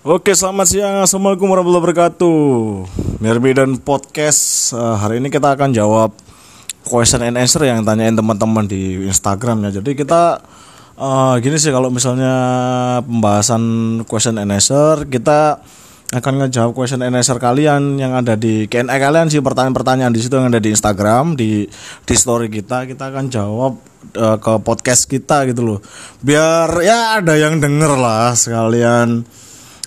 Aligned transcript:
Oke, 0.00 0.32
selamat 0.32 0.64
siang. 0.64 0.96
Assalamualaikum 1.04 1.44
warahmatullahi 1.44 1.84
wabarakatuh. 1.92 2.40
Mirbi 3.20 3.52
dan 3.52 3.76
podcast. 3.76 4.72
Eh, 4.72 4.96
hari 4.96 5.20
ini 5.20 5.28
kita 5.28 5.52
akan 5.52 5.76
jawab 5.76 6.16
question 6.88 7.20
and 7.20 7.36
answer 7.36 7.60
yang 7.68 7.84
tanyain 7.84 8.16
teman-teman 8.16 8.64
di 8.64 8.96
Instagram 9.04 9.60
ya. 9.68 9.76
Jadi 9.84 9.92
kita 9.92 10.40
eh, 10.96 11.34
gini 11.44 11.60
sih 11.60 11.68
kalau 11.68 11.92
misalnya 11.92 12.32
pembahasan 13.04 13.60
question 14.08 14.40
and 14.40 14.48
answer, 14.48 15.04
kita 15.04 15.60
akan 16.16 16.48
ngejawab 16.48 16.72
question 16.72 17.04
and 17.04 17.12
answer 17.12 17.36
kalian 17.36 18.00
yang 18.00 18.16
ada 18.16 18.40
di 18.40 18.72
Q&A 18.72 18.96
kalian 18.96 19.28
sih 19.28 19.44
pertanyaan-pertanyaan 19.44 20.16
di 20.16 20.24
situ 20.24 20.32
yang 20.32 20.48
ada 20.48 20.64
di 20.64 20.72
Instagram 20.72 21.36
di 21.36 21.68
di 22.08 22.14
story 22.16 22.48
kita 22.48 22.88
kita 22.88 23.12
akan 23.12 23.28
jawab 23.28 23.76
eh, 24.16 24.36
ke 24.40 24.52
podcast 24.64 25.06
kita 25.06 25.44
gitu 25.52 25.60
loh 25.60 25.78
biar 26.24 26.72
ya 26.82 27.20
ada 27.20 27.38
yang 27.38 27.62
denger 27.62 27.94
lah 27.94 28.34
sekalian 28.34 29.22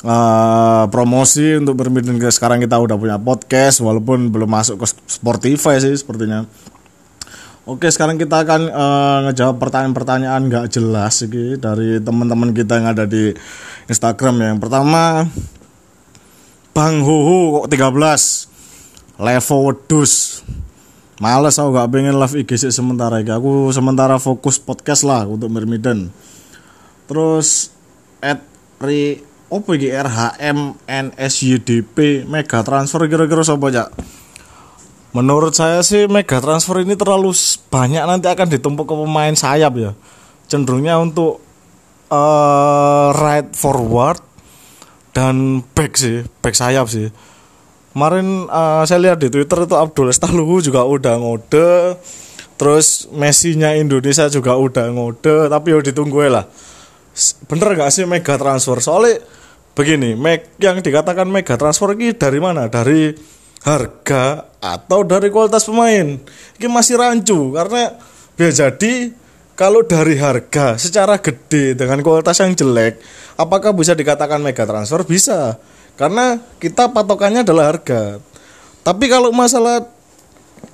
eh, 0.03 0.83
promosi 0.91 1.57
untuk 1.57 1.79
bermedin 1.79 2.19
sekarang 2.29 2.59
kita 2.59 2.77
udah 2.77 2.99
punya 2.99 3.17
podcast 3.17 3.79
walaupun 3.79 4.29
belum 4.29 4.51
masuk 4.51 4.83
ke 4.83 4.87
Spotify 5.07 5.79
sih 5.79 5.95
sepertinya 5.95 6.45
Oke 7.63 7.87
sekarang 7.87 8.19
kita 8.19 8.43
akan 8.43 8.61
eh, 8.67 9.17
ngejawab 9.31 9.55
pertanyaan-pertanyaan 9.55 10.51
nggak 10.51 10.65
jelas 10.67 11.23
gitu 11.23 11.55
dari 11.55 12.03
teman-teman 12.03 12.51
kita 12.51 12.83
yang 12.83 12.91
ada 12.91 13.07
di 13.07 13.31
Instagram 13.87 14.43
ya. 14.43 14.47
Yang 14.51 14.61
pertama 14.67 15.01
Bang 16.75 16.99
Huhu 17.07 17.63
kok 17.63 17.71
13 17.71 19.23
Level 19.23 19.59
wedus 19.63 20.43
Males 21.23 21.55
aku 21.55 21.71
gak 21.77 21.87
pengen 21.93 22.19
live 22.19 22.35
IG 22.35 22.67
sih 22.67 22.73
sementara 22.73 23.23
iki. 23.23 23.31
Aku 23.31 23.71
sementara 23.71 24.19
fokus 24.19 24.59
podcast 24.59 25.07
lah 25.07 25.23
untuk 25.23 25.47
Mermiden 25.47 26.11
Terus 27.07 27.71
at 28.19 28.43
Apa 29.49 29.69
iki 29.75 29.89
RHM 29.91 30.59
NSYDP 30.85 32.27
Mega 32.29 32.63
transfer 32.63 33.07
kira-kira 33.07 33.43
siapa 33.43 33.67
ya 33.73 33.85
Menurut 35.13 35.53
saya 35.53 35.85
sih 35.85 36.09
mega 36.09 36.41
transfer 36.41 36.81
ini 36.81 36.97
terlalu 36.97 37.37
banyak 37.69 38.01
nanti 38.01 38.33
akan 38.33 38.49
ditumpuk 38.49 38.89
ke 38.89 38.95
pemain 38.97 39.35
sayap 39.37 39.73
ya. 39.77 39.91
Cenderungnya 40.49 40.97
untuk 40.97 41.37
eh 42.09 43.09
right 43.13 43.53
forward 43.53 44.17
dan 45.13 45.61
back 45.77 46.01
sih, 46.01 46.25
back 46.41 46.57
sayap 46.57 46.89
sih. 46.89 47.13
Kemarin 47.93 48.49
eh, 48.49 48.83
saya 48.89 48.99
lihat 49.05 49.21
di 49.21 49.29
Twitter 49.29 49.69
itu 49.69 49.75
Abdul 49.77 50.09
Estaluhu 50.09 50.65
juga 50.65 50.81
udah 50.81 51.21
ngode. 51.21 52.01
Terus 52.57 53.05
Messi-nya 53.13 53.77
Indonesia 53.77 54.25
juga 54.33 54.57
udah 54.57 54.89
ngode, 54.89 55.45
tapi 55.45 55.77
ya 55.77 55.93
ditunggu 55.93 56.25
lah. 56.25 56.49
Bener 57.45 57.69
gak 57.77 57.93
sih 57.93 58.09
mega 58.09 58.35
transfer? 58.41 58.81
Soalnya 58.81 59.21
begini, 59.77 60.17
meg 60.17 60.57
yang 60.57 60.81
dikatakan 60.81 61.29
mega 61.29 61.53
transfer 61.53 61.93
ini 61.93 62.17
dari 62.17 62.41
mana? 62.41 62.65
Dari 62.65 63.13
harga 63.63 64.49
atau 64.57 65.05
dari 65.05 65.29
kualitas 65.29 65.69
pemain? 65.69 66.17
Ini 66.57 66.67
masih 66.67 66.97
rancu 66.97 67.53
karena 67.53 67.93
bisa 68.33 68.73
jadi 68.73 69.13
kalau 69.53 69.85
dari 69.85 70.17
harga 70.17 70.81
secara 70.81 71.21
gede 71.21 71.77
dengan 71.77 72.01
kualitas 72.01 72.41
yang 72.41 72.57
jelek, 72.57 72.97
apakah 73.37 73.69
bisa 73.77 73.93
dikatakan 73.93 74.41
mega 74.41 74.65
transfer? 74.65 75.05
Bisa. 75.05 75.61
Karena 75.93 76.41
kita 76.57 76.89
patokannya 76.89 77.45
adalah 77.45 77.77
harga. 77.77 78.17
Tapi 78.81 79.05
kalau 79.05 79.29
masalah 79.29 79.85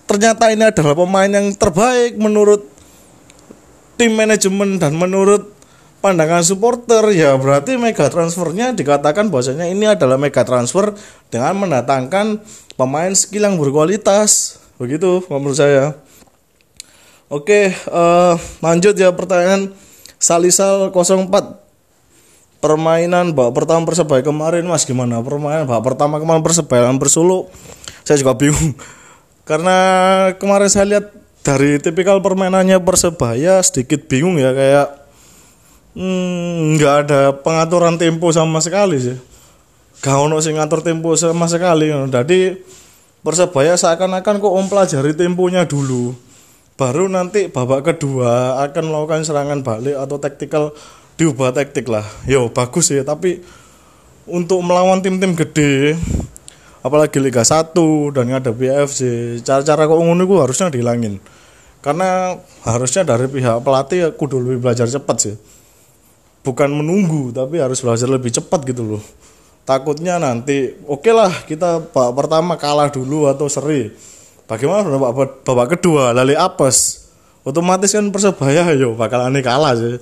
ternyata 0.07 0.47
ini 0.55 0.71
adalah 0.71 0.95
pemain 0.95 1.27
yang 1.27 1.51
terbaik 1.53 2.15
menurut 2.15 2.65
tim 3.99 4.15
manajemen 4.15 4.79
dan 4.79 4.95
menurut 4.95 5.58
pandangan 5.99 6.43
supporter 6.43 7.11
ya 7.11 7.35
berarti 7.35 7.75
mega 7.75 8.07
transfernya 8.07 8.71
dikatakan 8.71 9.27
bahwasanya 9.27 9.67
ini 9.67 9.85
adalah 9.91 10.15
mega 10.15 10.47
transfer 10.47 10.95
dengan 11.27 11.55
mendatangkan 11.59 12.39
pemain 12.79 13.11
skill 13.11 13.47
yang 13.47 13.55
berkualitas. 13.59 14.59
Begitu 14.79 15.23
menurut 15.27 15.59
saya. 15.59 15.95
Oke 17.29 17.75
eh, 17.75 18.33
lanjut 18.63 18.95
ya 18.95 19.11
pertanyaan 19.13 19.75
Salisal 20.19 20.91
04 20.91 21.31
permainan 22.59 23.31
babak 23.31 23.63
pertama 23.63 23.87
persebaya 23.87 24.19
kemarin 24.23 24.67
mas 24.67 24.83
gimana? 24.83 25.23
Permainan 25.23 25.63
babak 25.63 25.95
pertama 25.95 26.19
kemarin 26.19 26.43
persebaya 26.43 26.91
Persolo 26.95 27.47
saya 28.03 28.19
juga 28.19 28.35
bingung. 28.35 28.75
Karena 29.49 29.77
kemarin 30.39 30.69
saya 30.71 30.85
lihat 30.85 31.05
dari 31.43 31.79
tipikal 31.79 32.19
permainannya 32.19 32.77
persebaya 32.83 33.63
sedikit 33.63 34.05
bingung 34.11 34.37
ya 34.37 34.51
kayak 34.51 34.87
hmm, 35.97 36.77
nggak 36.77 36.93
ada 37.05 37.21
pengaturan 37.33 37.97
tempo 37.97 38.29
sama 38.29 38.61
sekali 38.61 38.97
sih. 38.99 39.17
Gak 39.99 40.15
ono 40.15 40.39
sing 40.39 40.55
ngatur 40.55 40.79
tempo 40.79 41.11
sama 41.19 41.51
sekali. 41.51 41.91
Jadi 41.91 42.55
persebaya 43.19 43.75
seakan-akan 43.75 44.39
kok 44.39 44.55
mempelajari 44.55 45.11
temponya 45.11 45.67
dulu. 45.67 46.15
Baru 46.79 47.11
nanti 47.11 47.51
babak 47.51 47.91
kedua 47.91 48.63
akan 48.63 48.83
melakukan 48.87 49.27
serangan 49.27 49.59
balik 49.59 49.99
atau 49.99 50.15
taktikal 50.15 50.63
diubah 51.19 51.51
taktik 51.51 51.91
lah. 51.91 52.07
Yo 52.23 52.47
bagus 52.47 52.95
ya 52.95 53.03
tapi 53.03 53.43
untuk 54.23 54.63
melawan 54.63 55.03
tim-tim 55.03 55.35
gede 55.35 55.99
apalagi 56.79 57.19
Liga 57.19 57.43
1 57.43 57.75
dan 58.15 58.31
ngadepi 58.31 58.71
AFC 58.71 58.99
cara-cara 59.43 59.83
kok 59.83 59.99
ngono 59.99 60.23
iku 60.23 60.39
harusnya 60.39 60.71
dihilangin. 60.71 61.19
Karena 61.83 62.39
harusnya 62.63 63.03
dari 63.03 63.27
pihak 63.27 63.59
pelatih 63.67 64.15
kudu 64.15 64.39
lebih 64.39 64.63
belajar 64.63 64.87
cepat 64.87 65.17
sih 65.19 65.35
bukan 66.43 66.69
menunggu 66.71 67.35
tapi 67.35 67.59
harus 67.59 67.79
belajar 67.83 68.07
lebih 68.07 68.31
cepat 68.33 68.63
gitu 68.67 68.83
loh. 68.95 69.03
Takutnya 69.67 70.17
nanti 70.17 70.73
oke 70.89 71.11
lah 71.13 71.29
kita 71.45 71.93
pertama 71.93 72.57
kalah 72.57 72.89
dulu 72.89 73.29
atau 73.29 73.45
seri. 73.45 73.93
Bagaimana 74.49 74.89
babak, 74.97 75.45
babak 75.45 75.77
kedua? 75.77 76.09
Lali 76.09 76.33
apes. 76.33 77.05
Otomatis 77.45 77.93
kan 77.93 78.09
persebaya 78.09 78.73
yo 78.73 78.97
bakal 78.97 79.21
aneh 79.21 79.45
kalah 79.45 79.77
sih. 79.77 80.01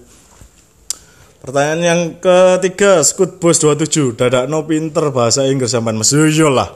Pertanyaan 1.38 1.82
yang 1.84 2.02
ketiga, 2.20 3.00
Scoot 3.06 3.40
Bos 3.40 3.62
27, 3.62 4.20
dadak 4.20 4.52
no 4.52 4.68
pinter 4.68 5.14
bahasa 5.16 5.48
Inggris 5.48 5.72
sampean 5.72 5.96
Mesir 5.96 6.28
yo 6.34 6.52
lah. 6.52 6.68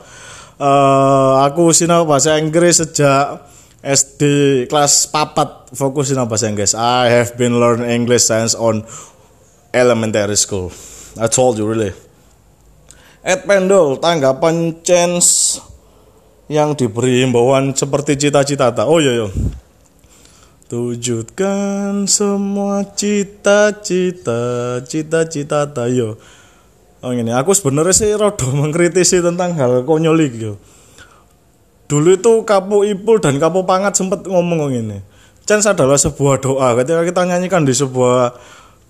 Eh, 0.62 1.34
aku 1.42 1.74
sinau 1.74 2.06
bahasa 2.06 2.38
Inggris 2.38 2.78
sejak 2.78 3.50
SD 3.82 4.22
kelas 4.70 5.10
papat. 5.10 5.74
Fokus 5.74 6.14
sinau 6.14 6.30
bahasa 6.30 6.46
Inggris. 6.46 6.78
I 6.78 7.10
have 7.10 7.34
been 7.34 7.58
learn 7.58 7.82
English 7.82 8.30
since 8.30 8.54
on 8.54 8.86
elementary 9.74 10.36
school. 10.36 10.72
I 11.20 11.28
told 11.28 11.59
you 11.59 11.68
really. 11.68 11.92
Ed 13.24 13.48
Pendol, 13.48 14.00
tanggapan 14.00 14.84
chance 14.84 15.59
yang 16.52 16.76
diberi 16.76 17.24
himbauan 17.24 17.72
seperti 17.72 18.20
cita-cita 18.20 18.72
tak? 18.76 18.88
Oh 18.88 19.00
iya 19.00 19.24
iya. 19.24 19.28
Wujudkan 20.72 22.08
semua 22.08 22.88
cita-cita, 22.96 24.40
cita-cita 24.88 25.68
tayo. 25.68 26.16
Oh 27.03 27.12
ini, 27.12 27.36
aku 27.36 27.52
sebenarnya 27.52 27.92
sih 27.92 28.16
rada 28.16 28.48
mengkritisi 28.62 29.20
tentang 29.20 29.52
hal 29.59 29.84
konyol 29.84 30.16
iki 30.24 30.48
yo. 30.48 30.53
Dulu 31.92 32.16
itu 32.16 32.34
Kapu 32.48 32.88
Ipul 32.88 33.20
dan 33.20 33.36
Kapu 33.36 33.68
Pangat 33.68 34.00
sempat 34.00 34.24
ngomong 34.24 34.72
ini. 34.72 35.03
Chance 35.44 35.76
adalah 35.76 36.00
sebuah 36.00 36.40
doa. 36.40 36.72
Ketika 36.80 37.03
kita 37.03 37.28
nyanyikan 37.28 37.68
di 37.68 37.76
sebuah 37.76 38.40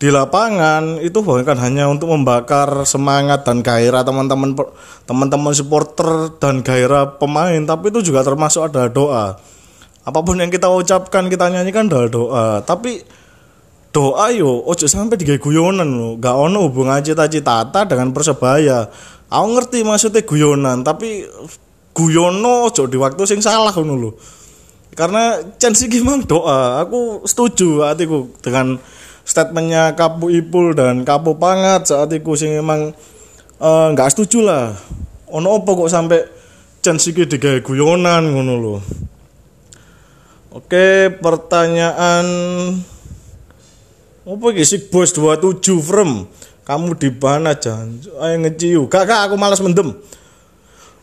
di 0.02 0.10
lapangan 0.10 0.98
itu 0.98 1.22
bukan 1.22 1.62
hanya 1.62 1.86
untuk 1.86 2.10
membakar 2.10 2.90
semangat 2.90 3.46
dan 3.46 3.62
gairah 3.62 4.02
teman-teman 4.02 4.58
teman-teman 5.06 5.54
supporter 5.54 6.34
dan 6.42 6.66
gairah 6.66 7.22
pemain, 7.22 7.62
tapi 7.70 7.94
itu 7.94 8.10
juga 8.10 8.26
termasuk 8.26 8.66
ada 8.66 8.90
doa. 8.90 9.38
Apa 10.02 10.26
pun 10.26 10.42
yang 10.42 10.50
kita 10.50 10.66
ucapkan 10.74 11.30
kita 11.30 11.54
nyanyikan 11.54 11.86
adalah 11.86 12.10
doa. 12.10 12.46
Tapi 12.66 13.06
doa 13.94 14.34
yo 14.34 14.66
ojo 14.66 14.90
sampai 14.90 15.22
digawe 15.22 15.38
guyonan 15.38 15.86
lo 15.86 16.10
gak 16.18 16.34
ono 16.34 16.66
hubungan 16.66 17.06
cita-cita 17.06 17.70
dengan 17.86 18.10
persebaya. 18.10 18.90
Aku 19.30 19.48
ngerti 19.54 19.86
maksudnya 19.86 20.26
guyonan 20.26 20.82
tapi 20.82 21.30
guyono 21.94 22.74
ojo 22.74 22.90
di 22.90 22.98
waktu 22.98 23.22
sing 23.30 23.38
salah 23.38 23.70
lo 23.78 24.18
karena 24.98 25.40
chance 25.62 25.86
memang 25.86 26.26
doa. 26.26 26.82
Aku 26.82 27.22
setuju 27.22 27.86
saat 27.86 28.02
itu 28.02 28.34
dengan 28.42 28.82
statementnya 29.32 29.96
Kapu 29.96 30.28
Ipul 30.28 30.76
dan 30.76 31.08
Kapu 31.08 31.40
Pangat 31.40 31.88
saat 31.88 32.12
itu 32.12 32.36
sing 32.36 32.52
memang 32.52 32.92
eh, 33.64 33.88
nggak 33.96 34.12
setuju 34.12 34.44
lah 34.44 34.76
ono 35.32 35.56
apa 35.56 35.72
kok 35.72 35.88
sampai 35.88 36.20
chance 36.84 37.08
iki 37.08 37.24
digawe 37.24 37.64
guyonan 37.64 38.28
ngono 38.28 38.56
lo 38.60 38.76
Oke, 40.52 41.08
pertanyaan 41.24 42.28
apa 44.28 44.46
iki 44.52 44.68
sih 44.68 44.84
bos 44.92 45.16
27 45.16 45.64
frame? 45.80 46.28
Kamu 46.68 47.00
di 47.00 47.08
mana 47.08 47.56
jangan 47.56 47.96
ayo 48.20 48.36
ngeciu. 48.36 48.84
Gak 48.92 49.08
aku 49.08 49.40
malas 49.40 49.64
mendem. 49.64 49.96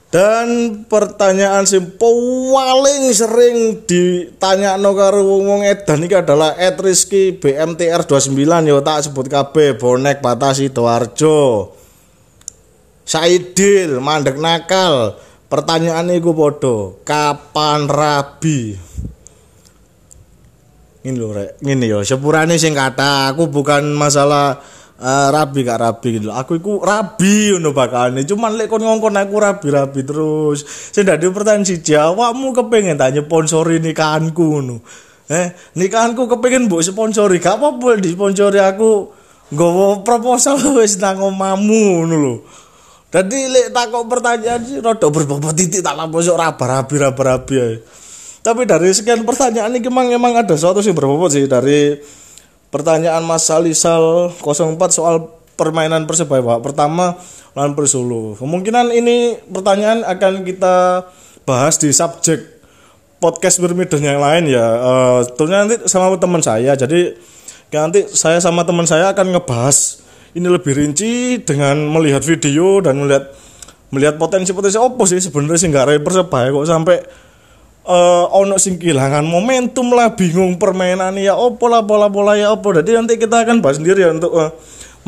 Dan 0.08 0.49
pertanyaan 0.88 1.69
sing 1.69 1.84
paling 2.00 3.12
sering 3.12 3.84
ditanya 3.84 4.81
no 4.81 4.96
karo 4.96 5.20
wong 5.20 5.69
edan 5.69 6.00
iki 6.00 6.16
adalah 6.16 6.56
Ed 6.56 6.81
Rizky 6.81 7.37
BMTR 7.37 8.08
29 8.08 8.32
yo 8.64 8.81
tak 8.81 9.05
sebut 9.05 9.28
KB 9.28 9.76
bonek 9.76 10.25
batasi 10.25 10.72
Doarjo. 10.72 11.76
Saidil 13.05 14.00
mandek 14.00 14.40
nakal. 14.40 15.20
Pertanyaan 15.49 16.12
iku 16.12 16.32
podo 16.32 17.04
kapan 17.04 17.84
rabi? 17.88 18.76
Ini 21.04 21.16
lho 21.16 21.28
rek. 21.37 21.61
Ini 21.61 21.84
yo 21.84 22.00
sepurane 22.00 22.56
sing 22.56 22.72
kata 22.72 23.32
aku 23.32 23.52
bukan 23.52 23.93
masalah 23.93 24.61
uh, 24.98 25.28
rabi 25.30 25.62
gak 25.62 25.78
rabi 25.80 26.18
gitu. 26.18 26.28
Aku 26.34 26.58
iku 26.58 26.82
rabi 26.82 27.54
ngono 27.54 27.70
bakalane 27.70 28.26
cuman 28.26 28.58
lek 28.58 28.66
kon 28.66 28.82
ngongkon 28.82 29.14
aku 29.14 29.34
rabi-rabi 29.38 30.00
terus. 30.02 30.66
Sing 30.66 31.06
dadi 31.06 31.30
pertanyaan 31.30 31.64
siji 31.66 31.94
awakmu 31.94 32.52
kepengen 32.54 32.98
tanya 32.98 33.22
sponsori 33.22 33.78
nikahanku 33.78 34.44
ngono? 34.58 34.76
Eh 35.30 35.54
nikahanku 35.78 36.26
kepengen 36.26 36.66
mbok 36.66 36.82
sponsori. 36.82 37.38
Gak 37.38 37.62
apa-apa 37.62 38.02
disponsori 38.02 38.58
aku 38.58 39.14
nggawa 39.54 40.04
proposal 40.04 40.60
wis 40.82 40.98
nang 40.98 41.22
omamu 41.22 42.02
ngono 42.02 42.16
lho. 42.18 42.36
Tadi 43.08 43.48
lek 43.48 43.72
takok 43.72 44.04
pertanyaan 44.04 44.60
sih 44.68 44.84
rada 44.84 45.08
berbobot 45.08 45.56
titik 45.56 45.80
tak 45.80 45.96
lampu 45.96 46.20
sok 46.20 46.36
raba-rabi 46.36 46.94
raba-rabi 47.00 47.80
Tapi 48.44 48.68
dari 48.68 48.92
sekian 48.92 49.24
pertanyaan 49.24 49.72
ini 49.72 49.88
emang 49.88 50.12
emang 50.12 50.36
ada 50.36 50.52
suatu 50.60 50.84
sih 50.84 50.92
berbobot 50.92 51.32
sih 51.32 51.48
dari 51.48 51.96
pertanyaan 52.68 53.24
Mas 53.24 53.48
Salisal 53.48 54.32
04 54.40 54.76
soal 54.92 55.28
permainan 55.58 56.06
Persebaya 56.06 56.62
Pertama 56.62 57.18
lawan 57.58 57.74
Persolo. 57.74 58.38
Kemungkinan 58.38 58.94
ini 58.94 59.34
pertanyaan 59.50 60.06
akan 60.06 60.46
kita 60.46 61.04
bahas 61.42 61.80
di 61.80 61.90
subjek 61.90 62.60
podcast 63.18 63.58
bermidon 63.58 64.04
yang 64.04 64.22
lain 64.22 64.46
ya. 64.46 64.66
Uh, 64.78 65.18
tentunya 65.34 65.66
nanti 65.66 65.76
sama 65.90 66.14
teman 66.14 66.38
saya. 66.44 66.78
Jadi 66.78 67.18
nanti 67.74 68.06
saya 68.14 68.38
sama 68.38 68.62
teman 68.62 68.86
saya 68.86 69.10
akan 69.10 69.34
ngebahas 69.34 70.06
ini 70.38 70.46
lebih 70.46 70.72
rinci 70.78 71.42
dengan 71.42 71.82
melihat 71.90 72.22
video 72.22 72.78
dan 72.78 73.00
melihat 73.02 73.34
melihat 73.88 74.14
potensi-potensi 74.20 74.76
opo 74.76 75.08
sih 75.08 75.18
sebenarnya 75.18 75.58
sih 75.58 75.68
nggak 75.72 76.04
persebaya 76.04 76.52
kok 76.52 76.68
sampai 76.68 76.96
uh, 77.88 78.29
ono 78.37 78.61
sing 78.61 78.76
kehilangan 78.76 79.25
momentum 79.25 79.96
lah 79.96 80.12
bingung 80.12 80.61
permainan 80.61 81.17
ya 81.17 81.35
opo 81.35 81.67
lah 81.67 81.81
bola 81.81 82.12
bola 82.12 82.37
ya 82.37 82.52
opo. 82.52 82.76
Jadi 82.76 82.93
nanti 82.93 83.17
kita 83.17 83.49
akan 83.49 83.64
bahas 83.64 83.81
sendiri 83.81 84.05
ya 84.05 84.12
untuk 84.12 84.37
uh, 84.37 84.52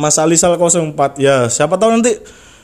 Mas 0.01 0.17
Alisal 0.17 0.57
04 0.57 0.97
ya 1.21 1.47
siapa 1.53 1.77
tahu 1.77 2.01
nanti 2.01 2.17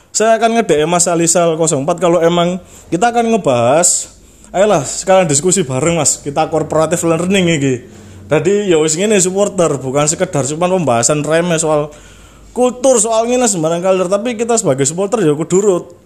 saya 0.08 0.40
akan 0.40 0.56
ngede 0.56 0.88
Mas 0.88 1.04
Alisal 1.04 1.60
04 1.60 1.84
kalau 2.00 2.24
emang 2.24 2.56
kita 2.88 3.12
akan 3.12 3.36
ngebahas 3.36 4.16
ayolah 4.56 4.80
sekarang 4.88 5.28
diskusi 5.28 5.60
bareng 5.60 6.00
Mas. 6.00 6.16
Kita 6.24 6.48
korporatif 6.48 7.04
learning 7.04 7.44
ini 7.52 7.76
jadi 8.26 8.66
ya 8.66 8.76
wis 8.82 8.98
ini 8.98 9.14
supporter. 9.22 9.78
Bukan 9.78 10.10
sekedar 10.10 10.42
cuma 10.50 10.66
pembahasan 10.66 11.22
remeh 11.22 11.62
soal 11.62 11.94
kultur 12.50 12.98
soal 12.98 13.28
ngene 13.30 13.46
sembarang 13.46 13.84
kali 13.84 14.00
tapi 14.08 14.34
kita 14.34 14.56
sebagai 14.56 14.88
supporter 14.88 15.22
ya 15.22 15.36
kudurut 15.36 16.05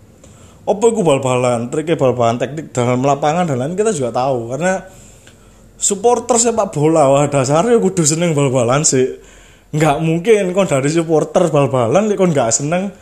apa 0.66 0.84
itu 0.92 1.00
bal-balan? 1.00 1.68
Triknya 1.72 1.96
bal-balan 1.96 2.36
teknik 2.36 2.72
dalam 2.74 3.00
lapangan 3.00 3.48
dan 3.48 3.56
lain 3.60 3.74
kita 3.78 3.94
juga 3.96 4.12
tahu. 4.12 4.52
Karena 4.54 4.84
supporter 5.80 6.36
sepak 6.36 6.76
bola 6.76 7.08
wah 7.08 7.24
dasarnya 7.24 7.80
kudu 7.80 8.04
seneng 8.04 8.36
bal-balan 8.36 8.84
sih. 8.84 9.16
Nggak 9.72 9.96
mungkin 10.04 10.52
kon 10.52 10.68
dari 10.68 10.92
supporter 10.92 11.48
bal-balan 11.48 12.12
kon 12.18 12.30
nggak 12.34 12.50
seneng 12.52 12.92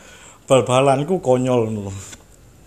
bal-balan 0.48 1.04
ku 1.04 1.20
konyol 1.20 1.92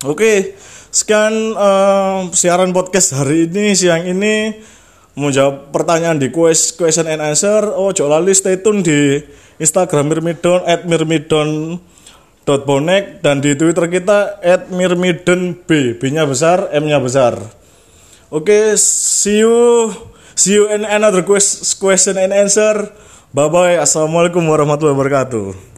oke 0.05 0.17
okay, 0.17 0.53
sekian 0.93 1.57
uh, 1.57 2.29
siaran 2.29 2.73
podcast 2.77 3.17
hari 3.17 3.49
ini 3.49 3.73
siang 3.73 4.05
ini. 4.05 4.53
Mau 5.11 5.27
jawab 5.27 5.75
pertanyaan 5.75 6.23
di 6.23 6.31
question 6.31 7.03
and 7.03 7.19
answer. 7.19 7.67
Oh 7.75 7.91
lali 7.91 8.31
stay 8.31 8.63
tune 8.63 8.79
di 8.79 9.19
Instagram 9.59 10.07
Mirmidon 10.07 10.63
at 10.63 10.87
Mirmidon 10.87 11.75
bonek 12.59 13.23
dan 13.23 13.39
di 13.39 13.55
Twitter 13.55 13.87
kita 13.87 14.43
at 14.43 14.67
Mirmidon 14.67 15.55
B. 15.63 15.95
B 15.95 16.01
nya 16.11 16.27
besar 16.27 16.67
M 16.75 16.83
nya 16.83 16.99
besar. 16.99 17.39
Oke 18.27 18.51
okay, 18.51 18.65
see 18.75 19.39
you 19.39 19.91
see 20.35 20.59
you 20.59 20.67
in 20.67 20.83
another 20.83 21.23
question 21.23 22.19
and 22.19 22.35
answer. 22.35 22.91
Bye 23.31 23.47
bye 23.47 23.79
assalamualaikum 23.79 24.43
warahmatullahi 24.43 24.95
wabarakatuh 24.99 25.70